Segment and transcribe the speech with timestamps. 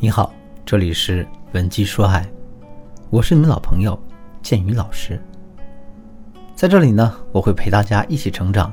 [0.00, 0.32] 你好，
[0.64, 2.24] 这里是文姬说爱，
[3.10, 4.00] 我是你们老朋友
[4.40, 5.20] 建宇老师。
[6.54, 8.72] 在这里呢，我会陪大家一起成长，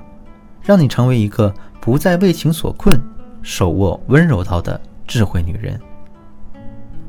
[0.62, 1.52] 让你成为一个
[1.82, 3.02] 不再为情所困、
[3.42, 5.82] 手握温柔刀的智慧女人。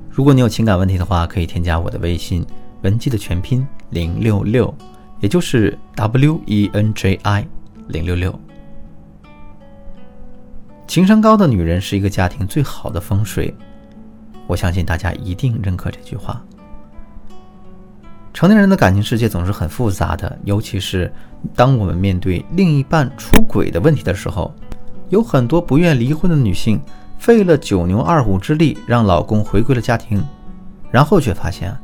[0.08, 2.42] 如果你有情感问题的话，可以添加我的微信
[2.80, 4.74] 文姬的全拼零六六，
[5.20, 7.46] 也就是 W E N J I
[7.88, 8.34] 零六六。
[10.86, 13.54] 情商高的女人是一个家庭最好的风水。
[14.46, 16.42] 我相信大家一定认可这句话。
[18.32, 21.10] 成年人的感情世界总是很复杂的，尤其是
[21.54, 24.54] 当我们面对另一半出轨的问题的时候，
[25.08, 26.80] 有很多不愿离婚的女性
[27.18, 30.22] 费了九牛二虎之力让老公回归了家庭，
[30.90, 31.74] 然后却发现，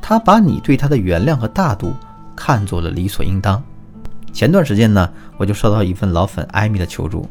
[0.00, 1.92] 他把你对他的原谅和大度
[2.34, 3.62] 看作了理所应当。
[4.32, 7.28] 前段时间呢，我就收到一份老粉艾米的求助，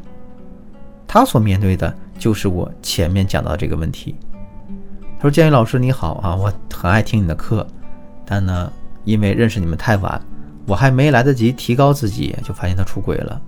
[1.08, 4.14] 她所面对的就是我前面讲到这个问题。
[5.22, 7.64] 说：“建宇老师你好啊，我很爱听你的课，
[8.26, 8.72] 但呢，
[9.04, 10.20] 因为认识你们太晚，
[10.66, 13.40] 我还没来得及提高自己，就发现他出轨了。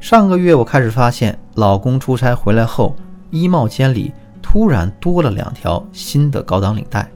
[0.00, 2.96] 上个月我开始发现，老公出差回来后，
[3.30, 7.08] 衣帽间里突然多了两条新的高档领带。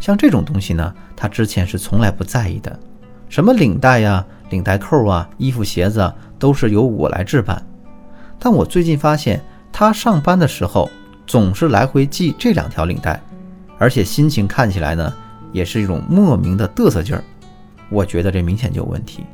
[0.00, 2.74] 像这种东西呢，他之前是从来不在意的，
[3.28, 7.62] 什么领带呀、领带扣啊、衣服鞋子啊，都是由我来置办。
[8.38, 10.90] 但我最近发现，他上班的时候。”
[11.26, 13.20] 总是来回系这两条领带，
[13.78, 15.12] 而且心情看起来呢，
[15.52, 17.24] 也是一种莫名的嘚瑟劲儿。
[17.90, 19.24] 我觉得这明显就有问题。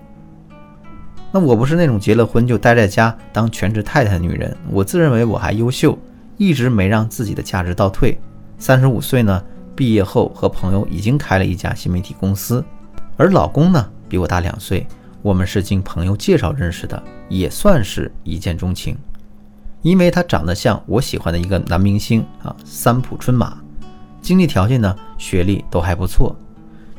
[1.33, 5.96] 那我不是那种结了婚就待在家当全职太太的女人，我自认为我还优秀，
[6.36, 8.18] 一直没让自己的价值倒退。
[8.58, 9.42] 三十五岁呢，
[9.77, 12.64] 毕业后和朋友已经开了一家新媒体公司，
[13.16, 14.86] 而老公呢比我大两岁，
[15.22, 18.96] 我们是经朋友介绍认识的，也算是一见钟情。
[19.83, 23.56] 因为他长得像我喜欢的一个男明星啊，三浦春马，
[24.20, 26.36] 经济条件呢，学历都还不错。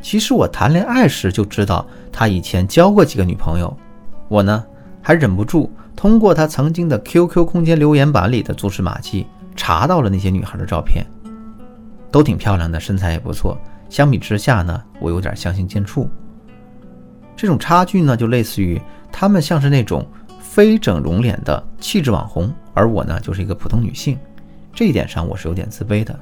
[0.01, 3.75] 其实我谈恋爱时就知道他以前交过几个女朋友，
[4.27, 4.65] 我呢
[4.99, 11.05] 还忍不住通过他曾经的 QQ 空间留言板里的蛛丝马迹，查到了那些女孩的照片，
[12.09, 13.55] 都挺漂亮的，身材也不错。
[13.89, 16.07] 相比之下呢，我有点相形见绌。
[17.35, 18.81] 这种差距呢，就类似于
[19.11, 20.03] 他们像是那种。
[20.51, 24.19] 非整容脸的气质网红，而我呢就是一个普通女性，
[24.73, 26.13] 这一点上我是有点自卑的。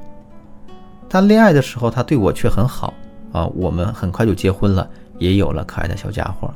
[1.08, 2.94] 但恋爱的时候他对我却很好
[3.32, 6.54] 啊，我们很快就结婚了，也有了可爱的小家伙。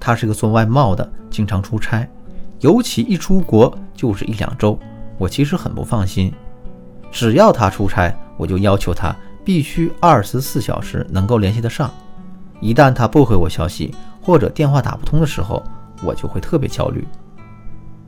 [0.00, 2.08] 他是个做外贸的，经常出差，
[2.60, 4.78] 尤其一出国就是一两周，
[5.18, 6.32] 我其实很不放心。
[7.10, 11.90] 只要他出差，我就要求他必须二十四小时能够联系得上，
[12.62, 15.62] 一旦他不回我消息或者电话打不通的时候。
[16.04, 17.06] 我就会特别焦虑，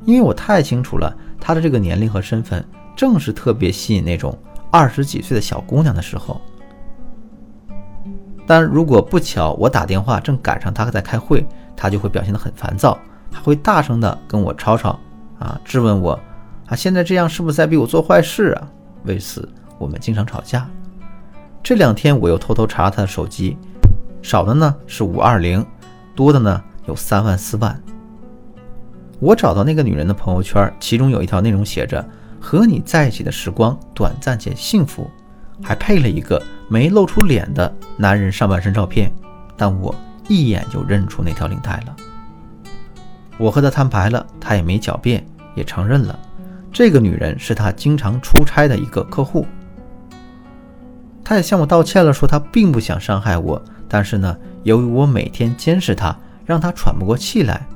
[0.05, 2.65] 因为我太清楚了，他的这个年龄和身份，
[2.97, 4.37] 正是特别吸引那种
[4.71, 6.41] 二十几岁的小姑娘的时候。
[8.47, 12.99] 但如果不巧我打电话正赶上他在开会，他就会表现得很烦躁，
[13.31, 14.99] 他会大声的跟我吵吵，
[15.39, 16.13] 啊，质问我，
[16.67, 18.69] 啊，现在这样是不是在逼我做坏事啊？
[19.05, 20.69] 为此，我们经常吵架。
[21.63, 23.57] 这两天我又偷偷查了他的手机，
[24.21, 25.65] 少的呢是五二零，
[26.15, 26.63] 多的呢。
[26.87, 27.81] 有三万四万。
[29.21, 32.07] 我找到那个女人的朋友圈，其中有一条内容写着
[32.41, 35.09] “和你在一起的时光短暂且幸福”，
[35.63, 39.11] 还配了一个没露出脸的男人上半身照片。
[39.57, 39.95] 但我
[40.29, 41.97] 一眼就认出那条领带了。
[43.39, 45.25] 我和他摊牌了，他也没狡辩，
[45.55, 46.19] 也承认了，
[46.73, 49.47] 这个女人是他经常出差的一个客户。
[51.23, 56.15] 他也向我道歉了，说他并不想伤害我，但是呢，由于我每天监视他。
[56.45, 57.67] 让他喘不过气来。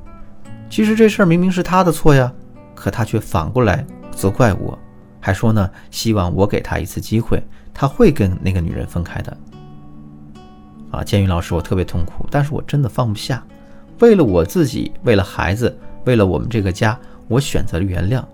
[0.70, 2.32] 其实这事儿明明是他的错呀，
[2.74, 4.78] 可他却反过来责怪我，
[5.20, 7.42] 还说呢，希望我给他一次机会，
[7.72, 9.36] 他会跟那个女人分开的。
[10.90, 13.42] 啊，建宇老师，我特别痛苦，但是我真的放不下。
[14.00, 18.24] 为了我自己，为了孩子，为了我们这个家，我选择了原谅。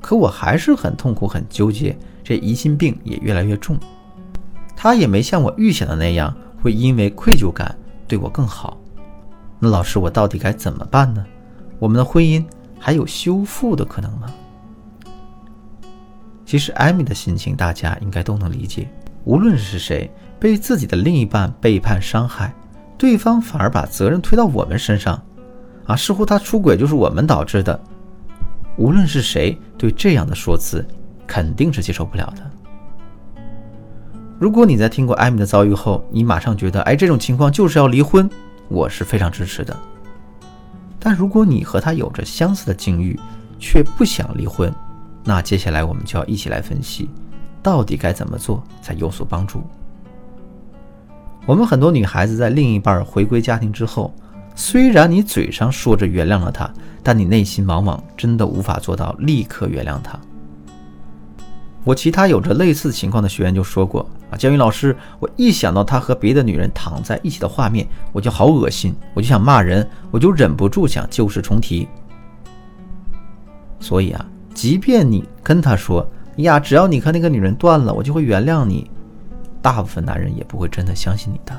[0.00, 3.78] 可我还是很痛苦，很纠结，这疑心病也越来越重。
[4.74, 7.74] 他也没像我预想的那样，会因为愧疚感
[8.08, 8.76] 对我更好。
[9.64, 11.24] 那老师，我到底该怎么办呢？
[11.78, 12.44] 我们的婚姻
[12.80, 14.26] 还有修复的可能吗？
[16.44, 18.88] 其实艾米的心情大家应该都能理解。
[19.22, 20.10] 无论是谁
[20.40, 22.52] 被自己的另一半背叛伤害，
[22.98, 25.22] 对方反而把责任推到我们身上，
[25.86, 27.80] 啊，似乎他出轨就是我们导致的。
[28.76, 30.84] 无论是谁对这样的说辞，
[31.24, 32.50] 肯定是接受不了的。
[34.40, 38.28] 如果你在听过艾米的遭遇后，你马上觉得，哎，这种情况就是要离婚。
[38.72, 39.76] 我是非常支持的，
[40.98, 43.20] 但如果你和他有着相似的境遇，
[43.58, 44.72] 却不想离婚，
[45.22, 47.10] 那接下来我们就要一起来分析，
[47.62, 49.62] 到底该怎么做才有所帮助。
[51.44, 54.14] 我们很多女孩子在另一半回归家庭之后，
[54.54, 56.72] 虽然你嘴上说着原谅了他，
[57.02, 60.18] 但你内心往往真的无法做到立刻原谅他。
[61.84, 71.88] 我其他有着类似情况的学员就说过啊，江云老师，我一想到他和别的女人躺在一起的画面，我就好恶心，我就想骂人，我就忍不住想旧事重提。
[73.80, 74.24] 所以啊，
[74.54, 78.88] 即便你跟他说呀，只要你和那个女人断了，我就会原谅你。
[79.60, 81.56] 大部分男人也不会真的相信你的。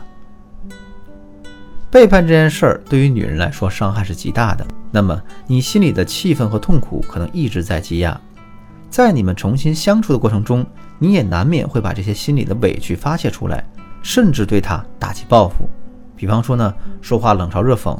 [1.90, 8.20] 背叛这件事儿对于女人来说伤害是极大的，那么你心里的气愤和痛苦可能一直在积压，
[8.94, 10.64] 在你们重新相处的过程中，
[11.00, 13.66] 你也难免会把这些心里的委屈发泄出来，
[14.04, 15.68] 甚至对他打起报复。
[16.16, 17.98] 比方说呢，说话冷嘲热讽。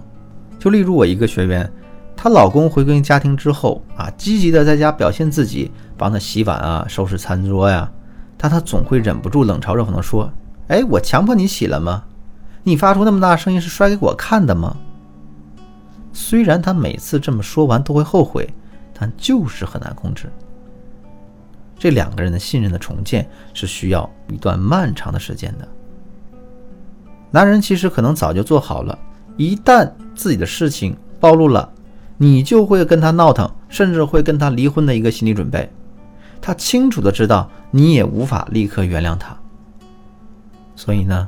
[0.60, 1.68] 就例如我一个学员，
[2.16, 7.92] 她老公回归家庭之后啊，积极的在家表现自己，帮她洗碗啊，收拾餐桌呀。
[8.38, 10.32] 但他总会忍不住冷嘲热讽的说
[10.70, 12.04] ：“哎，我强迫你洗了吗？
[12.62, 14.78] 你发出那么大声音是摔给我看的吗？”
[16.14, 18.48] 虽然他每次这么说完都会后悔，
[18.94, 20.32] 但就是很难控制。
[21.84, 25.68] 这两个人的信任的重建是需要一段漫长的时间的。
[27.30, 28.98] 男人其实可能早就做好了，
[29.36, 31.70] 一旦自己的事情暴露了，
[32.18, 35.70] 你就会跟他闹腾，甚至会跟他离婚的一个心理准备。
[36.42, 39.38] 他清楚的知道你也无法立刻原谅他，
[40.78, 41.28] 所以呢，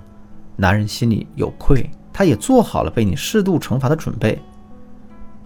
[0.56, 4.42] 男人心里有愧，他也做好了被你适度惩罚的准备。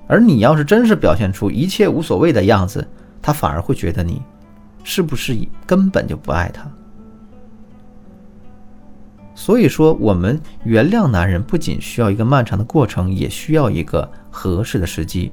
[0.08, 2.88] 而你要是真是表现出一切无所谓的样子，
[3.24, 4.22] 他反而会觉得你
[4.84, 6.70] 是不是根本就不爱他。
[9.36, 15.32] 所以说，我们原谅男人不仅需要一个漫长的过程，也需要一个合适的时机。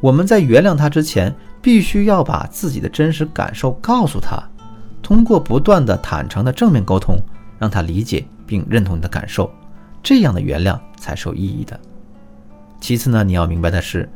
[0.00, 1.34] 我们在原谅他之前。
[1.62, 4.40] 必须要把自己的真实感受告诉他，
[5.02, 7.18] 通过不断的坦诚的正面沟通，
[7.58, 9.50] 让他理解并认同你的感受，
[10.00, 11.80] 这样的原谅才是有意义的。
[12.80, 14.08] 其次呢，你要明白的是，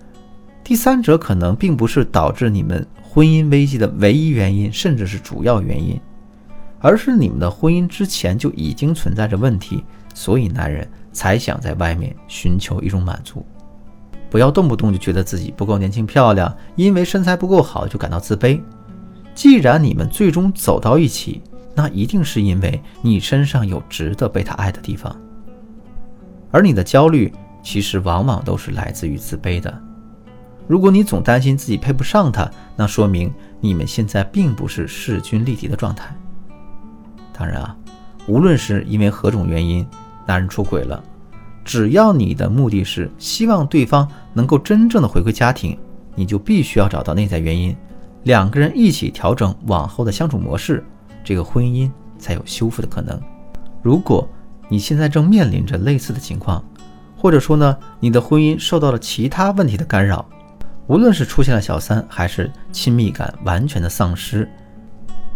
[0.62, 6.00] 第三者可能并不是导致你们婚姻危机的唯一原因，甚至是主要原因，
[6.78, 9.84] 而是你们的婚姻之前就已经存在着问题，
[10.14, 13.44] 所以男人才想在外面寻求一种满足。
[14.30, 18.60] 不要动不动就觉得自己不够年轻漂亮，因为身材不够好就感到自卑。
[19.34, 21.42] 既然你们最终走到一起，
[21.74, 25.14] 那一定是因为你身上有值得被他爱的地方。
[26.52, 29.82] 而你的焦虑其实往往都是来自于自卑的。
[30.70, 36.14] 如果你总担心自己配不上他，那说明你们现在并不是势均力敌的状态。
[37.32, 37.76] 当然啊，
[38.28, 39.84] 无论是因为何种原因，
[40.28, 41.02] 男人出轨了。
[41.64, 45.76] 只要你的目的是希望对方能够真正的回归家庭，
[46.14, 47.76] 你就必须要找到内在原因，
[48.22, 50.84] 两个人一起调整往后的相处模式，
[51.24, 53.20] 这个婚姻才有修复的可能。
[53.82, 54.24] 如果
[54.68, 56.64] 你现在正面临着类似的情况，
[57.16, 60.24] 或者说呢，你的婚姻受到了其他问题的干扰，
[60.90, 64.50] 无论是出现了小三，还是亲密感完全的丧失，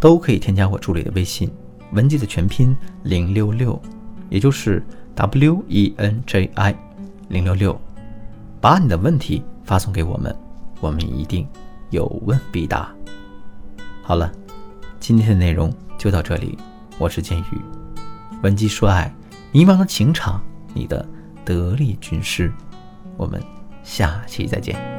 [0.00, 1.48] 都可以添加我助理的微信，
[1.92, 3.80] 文姬的全拼零六六，
[4.28, 4.84] 也就是。
[5.14, 6.74] w e n j i
[7.28, 7.80] 零六六，
[8.60, 10.36] 把你的问题发送给我们，
[10.80, 11.46] 我们一定
[11.90, 12.92] 有问必答。
[14.02, 14.32] 好了，
[14.98, 16.58] 今天的内容就到这里，
[16.98, 17.60] 我是剑宇，
[18.42, 19.14] 闻鸡说爱，
[19.52, 21.08] 迷茫的情场，你的
[21.44, 22.52] 得力军师，
[23.16, 23.40] 我们
[23.84, 24.93] 下期再见。